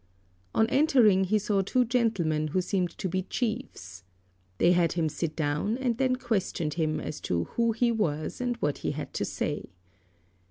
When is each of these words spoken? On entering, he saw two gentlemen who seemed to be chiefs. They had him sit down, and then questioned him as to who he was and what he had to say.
On 0.55 0.65
entering, 0.71 1.25
he 1.25 1.37
saw 1.37 1.61
two 1.61 1.85
gentlemen 1.85 2.47
who 2.47 2.59
seemed 2.61 2.89
to 2.97 3.07
be 3.07 3.21
chiefs. 3.21 4.03
They 4.57 4.71
had 4.71 4.93
him 4.93 5.07
sit 5.09 5.35
down, 5.35 5.77
and 5.77 5.99
then 5.99 6.15
questioned 6.15 6.73
him 6.73 6.99
as 6.99 7.19
to 7.21 7.43
who 7.53 7.71
he 7.73 7.91
was 7.91 8.41
and 8.41 8.57
what 8.57 8.79
he 8.79 8.93
had 8.93 9.13
to 9.13 9.25
say. 9.25 9.69